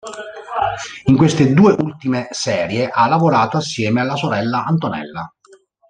[1.05, 5.31] In queste due ultime serie ha lavorato assieme alla sorella Antonella.